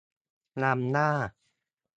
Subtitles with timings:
[0.63, 1.09] นำหน้า